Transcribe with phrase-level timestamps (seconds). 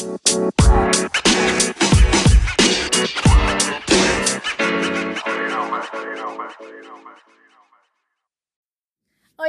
[0.00, 0.06] Oi,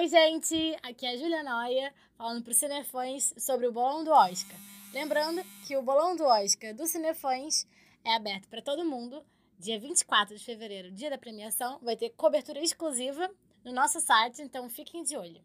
[0.10, 0.78] gente!
[0.84, 4.58] Aqui é a Julia Noia, falando para os Cinefãs sobre o Bolão do Oscar.
[4.94, 7.66] Lembrando que o Bolão do Oscar do Cinefãs
[8.04, 9.24] é aberto para todo mundo.
[9.58, 13.32] Dia 24 de fevereiro, dia da premiação, vai ter cobertura exclusiva
[13.64, 15.42] no nosso site, então fiquem de olho.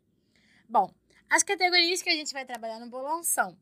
[0.68, 0.93] Bom,
[1.30, 3.57] as categorias que a gente vai trabalhar no bolão são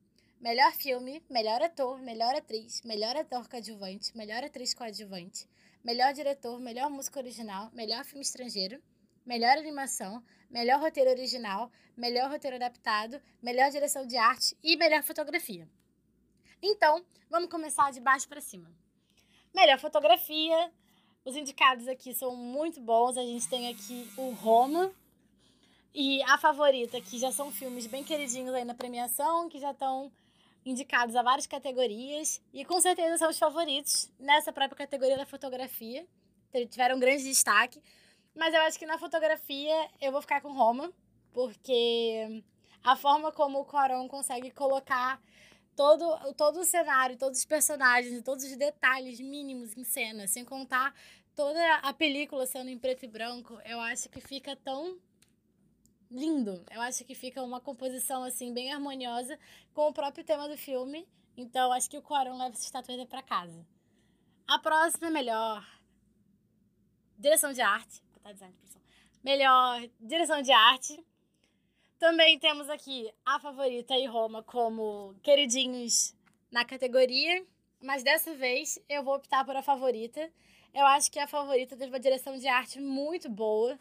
[0.45, 5.49] melhor filme, melhor ator, melhor atriz, melhor ator coadjuvante, melhor atriz coadjuvante,
[5.83, 8.79] melhor diretor, melhor música original, melhor filme estrangeiro,
[9.25, 15.67] melhor animação, melhor roteiro original, melhor roteiro adaptado, melhor direção de arte e melhor fotografia.
[16.61, 18.71] Então, vamos começar de baixo para cima.
[19.55, 20.71] Melhor fotografia.
[21.25, 23.17] Os indicados aqui são muito bons.
[23.17, 24.93] A gente tem aqui o Roma
[25.95, 30.13] e a favorita, que já são filmes bem queridinhos aí na premiação, que já estão
[30.65, 36.07] indicados a várias categorias e com certeza são os favoritos nessa própria categoria da fotografia.
[36.71, 37.83] Tiveram grande destaque.
[38.35, 40.93] Mas eu acho que na fotografia eu vou ficar com Roma,
[41.33, 42.43] porque
[42.83, 45.21] a forma como o Corão consegue colocar
[45.77, 50.95] todo, todo o cenário, todos os personagens, todos os detalhes mínimos em cena, sem contar
[51.35, 54.99] toda a película sendo em preto e branco, eu acho que fica tão
[56.11, 56.65] lindo.
[56.71, 59.39] Eu acho que fica uma composição assim bem harmoniosa
[59.73, 61.07] com o próprio tema do filme.
[61.37, 63.67] Então acho que o Corão leva essa estatueta para casa.
[64.47, 65.67] A próxima é melhor
[67.19, 68.33] direção de arte tá?
[68.33, 68.55] Design.
[69.23, 70.99] Melhor direção de arte.
[71.99, 76.15] Também temos aqui a favorita e Roma como queridinhos
[76.51, 77.45] na categoria.
[77.81, 80.31] Mas dessa vez eu vou optar por a favorita.
[80.73, 83.79] Eu acho que a favorita teve uma direção de arte muito boa.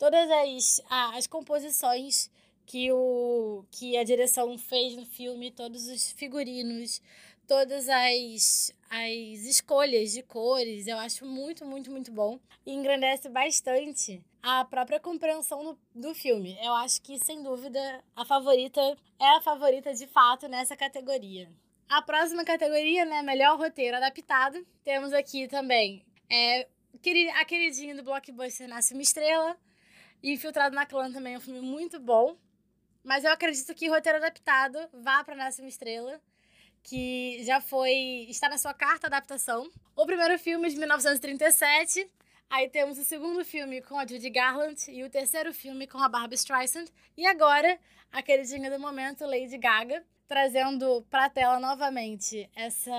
[0.00, 2.30] Todas as, as composições
[2.64, 7.02] que, o, que a direção fez no filme, todos os figurinos,
[7.46, 10.86] todas as, as escolhas de cores.
[10.86, 12.40] Eu acho muito, muito, muito bom.
[12.64, 16.56] E engrandece bastante a própria compreensão do, do filme.
[16.62, 18.80] Eu acho que, sem dúvida, a favorita
[19.18, 21.46] é a favorita de fato nessa categoria.
[21.86, 24.66] A próxima categoria, né, melhor roteiro adaptado.
[24.82, 26.66] Temos aqui também é,
[27.34, 29.58] a queridinha do blockbuster Nasce uma Estrela.
[30.22, 32.36] Infiltrado na Clã também é um filme muito bom.
[33.02, 36.20] Mas eu acredito que roteiro adaptado vá para Nasce uma Estrela
[36.82, 38.26] que já foi.
[38.28, 39.70] está na sua carta adaptação.
[39.96, 42.06] O primeiro filme de 1937.
[42.48, 46.08] Aí temos o segundo filme com a Judy Garland e o terceiro filme com a
[46.08, 46.86] Barbara Streisand.
[47.16, 47.78] E agora,
[48.10, 52.90] a queridinha do momento, Lady Gaga, trazendo para a tela novamente essa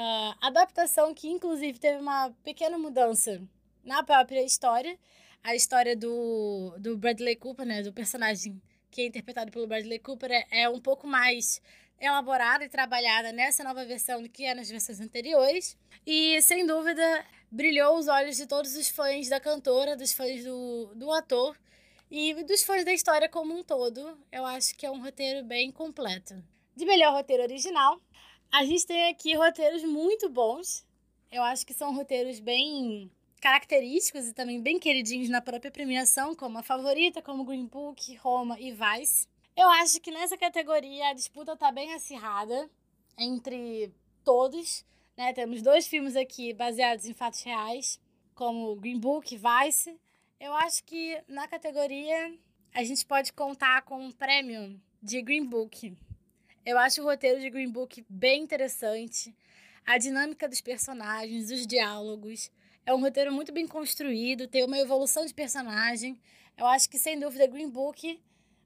[0.42, 3.42] adaptação que, inclusive, teve uma pequena mudança
[3.84, 4.98] na própria história.
[5.44, 10.32] A história do, do Bradley Cooper, né, do personagem que é interpretado pelo Bradley Cooper,
[10.32, 11.62] é, é um pouco mais
[12.00, 15.78] elaborada e trabalhada nessa nova versão do que é nas versões anteriores.
[16.06, 20.94] E, sem dúvida, brilhou os olhos de todos os fãs da cantora, dos fãs do,
[20.96, 21.58] do ator
[22.10, 24.18] e dos fãs da história como um todo.
[24.32, 26.36] Eu acho que é um roteiro bem completo.
[26.76, 28.02] De melhor roteiro original,
[28.52, 30.86] a gente tem aqui roteiros muito bons.
[31.32, 36.60] Eu acho que são roteiros bem característicos e também bem queridinhos na própria premiação, como
[36.60, 39.28] a favorita, como Green Book, Roma e Vice.
[39.58, 42.70] Eu acho que nessa categoria a disputa tá bem acirrada
[43.18, 43.92] entre
[44.24, 44.86] todos.
[45.18, 45.34] Né?
[45.34, 48.00] Temos dois filmes aqui baseados em fatos reais,
[48.36, 50.00] como Green Book e Vice.
[50.40, 52.38] Eu acho que na categoria
[52.74, 55.98] a gente pode contar com um prêmio de Green Book.
[56.64, 59.36] Eu acho o roteiro de Green Book bem interessante.
[59.84, 62.52] A dinâmica dos personagens, os diálogos.
[62.86, 66.20] É um roteiro muito bem construído, tem uma evolução de personagem.
[66.58, 68.22] Eu acho que, sem dúvida, Green Book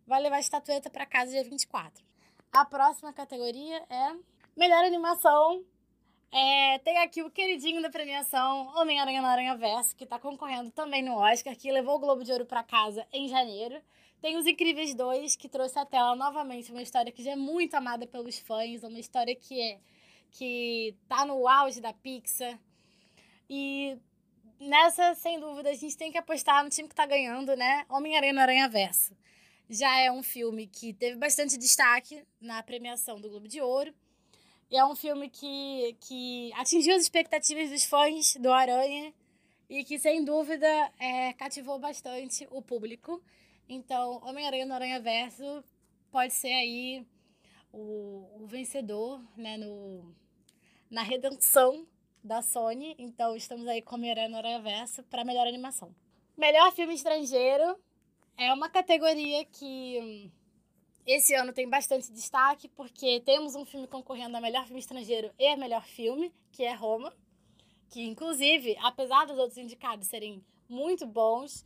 [0.08, 2.04] vai levar a estatueta para casa dia 24.
[2.52, 4.16] A próxima categoria é
[4.56, 5.66] Melhor Animação.
[6.32, 11.04] É, tem aqui o queridinho da premiação, Homem-Aranha no Aranha Verso, que está concorrendo também
[11.04, 13.82] no Oscar, que levou o Globo de Ouro para casa em janeiro.
[14.22, 17.76] Tem Os Incríveis 2, que trouxe à tela novamente uma história que já é muito
[17.76, 19.80] amada pelos fãs, uma história que é
[20.32, 22.60] que tá no auge da Pixar.
[23.50, 23.98] E
[24.60, 27.86] nessa, sem dúvida, a gente tem que apostar no time que está ganhando, né?
[27.90, 29.16] Homem-Aranha no Aranha Verso
[29.70, 33.94] já é um filme que teve bastante destaque na premiação do Globo de Ouro.
[34.70, 39.14] E é um filme que, que atingiu as expectativas dos fãs do Aranha
[39.70, 40.68] e que, sem dúvida,
[41.00, 43.22] é, cativou bastante o público.
[43.68, 45.64] Então, Homem-Aranha no Aranha Verso
[46.12, 47.06] pode ser aí
[47.72, 50.16] o, o vencedor né, no,
[50.90, 51.88] na redenção
[52.26, 52.96] da Sony.
[52.98, 55.94] Então, estamos aí com Homem-Aranha no Aranha Verso para melhor animação.
[56.36, 57.78] Melhor filme estrangeiro,
[58.38, 60.32] é uma categoria que
[61.06, 65.48] esse ano tem bastante destaque porque temos um filme concorrendo a melhor filme estrangeiro e
[65.48, 67.14] a melhor filme, que é Roma,
[67.90, 71.66] que inclusive, apesar dos outros indicados serem muito bons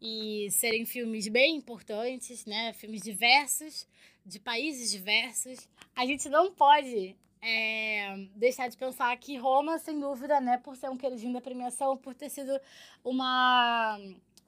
[0.00, 3.86] e serem filmes bem importantes, né, filmes diversos,
[4.24, 10.40] de países diversos, a gente não pode é, deixar de pensar que Roma, sem dúvida,
[10.40, 12.60] né, por ser um queridinho da premiação, por ter sido
[13.04, 13.98] uma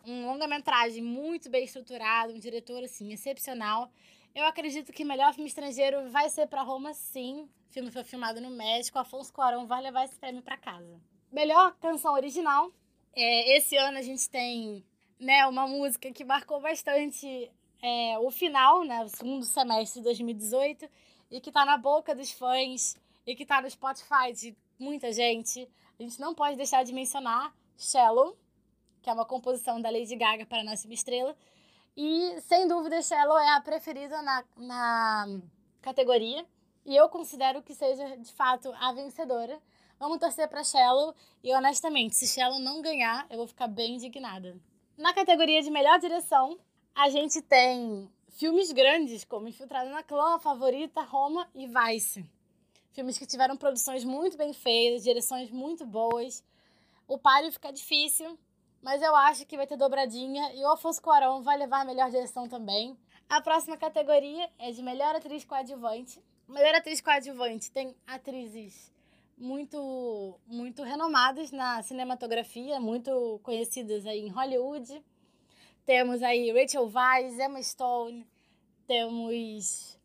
[0.06, 3.90] um longa-metragem muito bem estruturado, um diretor assim excepcional.
[4.34, 7.48] Eu acredito que melhor filme estrangeiro vai ser para Roma, sim.
[7.68, 8.98] O filme foi filmado no México.
[8.98, 11.00] Afonso Cuarón vai levar esse prêmio para casa.
[11.30, 12.70] Melhor canção original.
[13.14, 14.84] É, esse ano a gente tem
[15.18, 17.50] né, uma música que marcou bastante
[17.82, 20.88] é, o final, né, o segundo semestre de 2018,
[21.30, 22.96] e que tá na boca dos fãs,
[23.26, 25.68] e que tá no Spotify de muita gente.
[25.98, 28.36] A gente não pode deixar de mencionar Shallow,
[29.02, 31.36] que é uma composição da Lady Gaga para Nasce Uma Estrela.
[31.96, 35.40] E, sem dúvida, Shallow é a preferida na, na
[35.80, 36.46] categoria.
[36.84, 39.60] E eu considero que seja, de fato, a vencedora.
[39.98, 41.14] Vamos torcer para Shallow.
[41.42, 44.56] E, honestamente, se Shallow não ganhar, eu vou ficar bem indignada.
[44.96, 46.58] Na categoria de melhor direção,
[46.94, 52.24] a gente tem filmes grandes, como Infiltrado na Clã, Favorita, Roma e Vice.
[52.92, 56.44] Filmes que tiveram produções muito bem feitas, direções muito boas.
[57.06, 58.38] O páreo fica difícil,
[58.82, 62.10] mas eu acho que vai ter dobradinha e o Afonso Cuarón vai levar a melhor
[62.10, 62.96] direção também.
[63.28, 66.22] A próxima categoria é de melhor atriz coadjuvante.
[66.48, 68.92] Melhor atriz coadjuvante tem atrizes
[69.38, 75.02] muito muito renomadas na cinematografia, muito conhecidas aí em Hollywood.
[75.90, 78.24] Temos aí Rachel Weisz, Emma Stone,
[78.86, 79.98] temos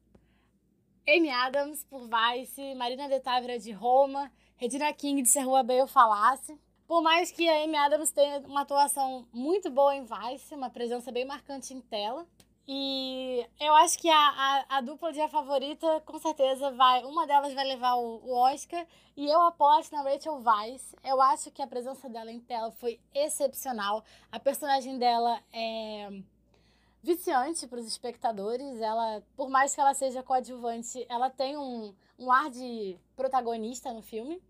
[1.07, 6.59] Amy Adams por Vice, Marina de Távora de Roma, Regina King de Rua Bem Falasse.
[6.87, 11.11] Por mais que a Amy Adams tenha uma atuação muito boa em Vice, uma presença
[11.11, 12.25] bem marcante em tela.
[12.67, 17.03] E eu acho que a, a, a, dupla de a favorita, com certeza, vai.
[17.03, 18.87] Uma delas vai levar o, o Oscar.
[19.15, 20.95] E eu aposto na Rachel Weisz.
[21.03, 24.03] Eu acho que a presença dela em tela foi excepcional.
[24.31, 26.09] A personagem dela é
[27.03, 28.81] viciante para os espectadores.
[28.81, 34.01] Ela, por mais que ela seja coadjuvante, ela tem um, um ar de protagonista no
[34.01, 34.41] filme.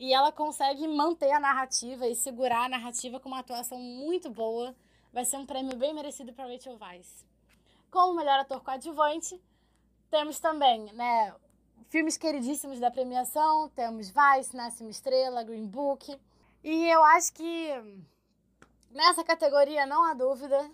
[0.00, 4.74] E ela consegue manter a narrativa e segurar a narrativa com uma atuação muito boa.
[5.12, 7.27] Vai ser um prêmio bem merecido para Rachel Weisz.
[7.90, 9.40] Como melhor ator coadjuvante,
[10.10, 11.34] temos também, né,
[11.88, 16.18] filmes queridíssimos da premiação, temos Vice, Nasce uma Estrela, Green Book.
[16.62, 17.70] E eu acho que
[18.90, 20.70] nessa categoria não há dúvida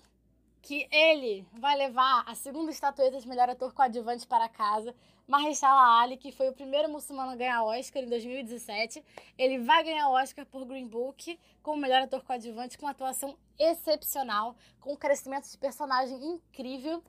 [0.60, 4.94] que ele vai levar a segunda estatueta de melhor ator coadjuvante para casa.
[5.26, 9.02] Mahershala Ali, que foi o primeiro muçulmano a ganhar Oscar em 2017.
[9.38, 14.54] Ele vai ganhar Oscar por Green Book como melhor ator coadjuvante, com uma atuação excepcional,
[14.80, 17.02] com um crescimento de personagem incrível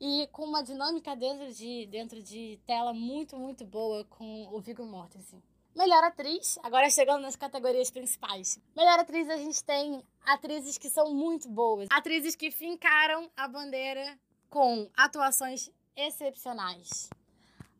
[0.00, 4.84] e com uma dinâmica dentro de, dentro de tela muito, muito boa com o Viggo
[4.84, 5.42] Mortensen.
[5.74, 8.60] Melhor atriz, agora chegando nas categorias principais.
[8.76, 11.88] Melhor atriz, a gente tem atrizes que são muito boas.
[11.90, 14.16] Atrizes que fincaram a bandeira
[14.48, 17.10] com atuações excepcionais.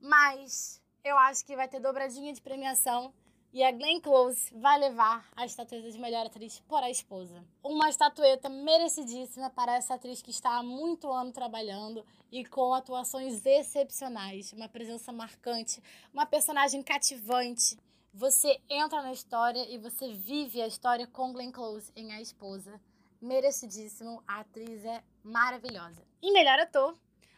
[0.05, 3.15] Mas eu acho que vai ter dobradinha de premiação
[3.55, 7.43] e a Glenn Close vai levar a estatueta de melhor atriz por A Esposa.
[7.63, 13.47] Uma estatueta merecidíssima para essa atriz que está há muito ano trabalhando e com atuações
[13.47, 17.79] excepcionais, uma presença marcante, uma personagem cativante.
[18.13, 22.79] Você entra na história e você vive a história com Glenn Close em A Esposa.
[23.23, 26.07] Merecidíssimo, a atriz é maravilhosa.
[26.21, 26.95] E melhor ator,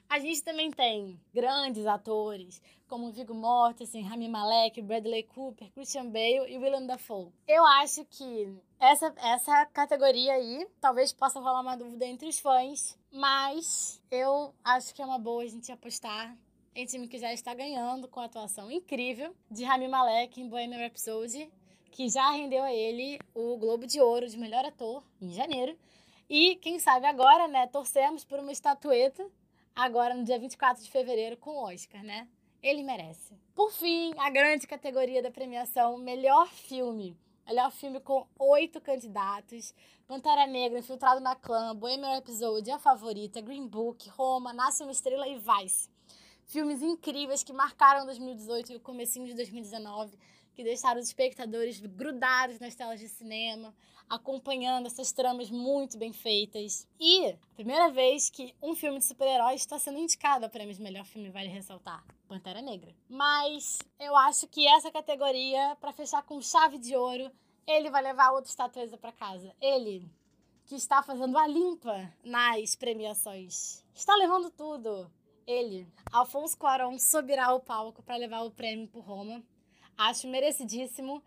[0.09, 6.49] a gente também tem grandes atores, como Viggo Mortensen, Rami Malek, Bradley Cooper, Christian Bale
[6.49, 7.33] e Willem Dafoe.
[7.47, 12.99] Eu acho que essa, essa categoria aí talvez possa rolar uma dúvida entre os fãs,
[13.13, 16.37] mas eu acho que é uma boa a gente apostar
[16.75, 20.79] em time que já está ganhando com a atuação incrível de Rami Malek em Bohemian
[20.79, 21.51] Rhapsody,
[21.91, 25.77] que já rendeu a ele o Globo de Ouro de melhor ator em janeiro.
[26.29, 29.27] E quem sabe agora, né, torcemos por uma estatueta
[29.77, 32.27] agora no dia 24 de fevereiro com o Oscar, né?
[32.63, 33.39] Ele merece.
[33.55, 37.15] Por fim, a grande categoria da premiação, melhor filme.
[37.47, 39.75] Melhor filme com oito candidatos.
[40.09, 45.29] Pantera Negra, Infiltrado na Clã, Bohemian Rhapsody, A Favorita, Green Book, Roma, Nasce Uma Estrela
[45.29, 45.89] e Vice.
[46.47, 50.17] Filmes incríveis que marcaram 2018 e o comecinho de 2019
[50.57, 53.75] que deixaram os espectadores grudados nas telas de cinema,
[54.09, 56.89] acompanhando essas tramas muito bem feitas.
[56.99, 61.05] E primeira vez que um filme de super-heróis está sendo indicado a prêmio de melhor
[61.05, 62.03] filme, vale ressaltar.
[62.27, 62.95] Pantera Negra.
[63.07, 67.31] Mas eu acho que essa categoria, para fechar com chave de ouro,
[67.67, 69.55] ele vai levar outra estatueta para casa.
[69.61, 70.11] Ele,
[70.65, 75.11] que está fazendo a limpa nas premiações, está levando tudo.
[75.47, 79.43] ele, Alfonso Cuarón, subirá ao palco para levar o prêmio por Roma.
[79.97, 81.23] Acho merecidíssimo.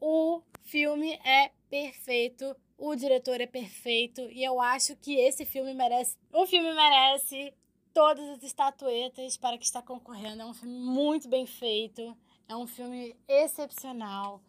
[0.00, 6.16] O filme é perfeito, o diretor é perfeito e eu acho que esse filme merece,
[6.32, 7.54] o filme merece
[7.94, 10.42] todas as estatuetas para que está concorrendo.
[10.42, 12.16] É um filme muito bem feito,
[12.48, 14.42] é um filme excepcional.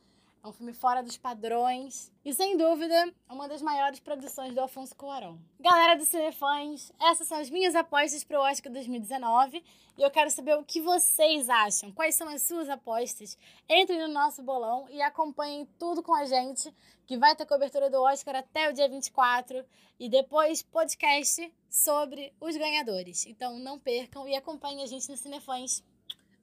[0.47, 5.37] Um filme fora dos padrões e, sem dúvida, uma das maiores produções do Alfonso Cuarón.
[5.59, 9.61] Galera do Cinefãs, essas são as minhas apostas para o Oscar 2019
[9.97, 11.91] e eu quero saber o que vocês acham.
[11.91, 13.37] Quais são as suas apostas?
[13.67, 16.73] Entrem no nosso bolão e acompanhem tudo com a gente,
[17.05, 19.65] que vai ter cobertura do Oscar até o dia 24
[19.99, 23.25] e depois podcast sobre os ganhadores.
[23.25, 25.83] Então não percam e acompanhem a gente no Cinefãs.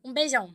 [0.05, 0.55] Um beijão!